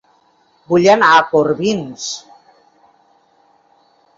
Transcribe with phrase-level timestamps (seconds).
[0.71, 2.07] Vull anar a Corbins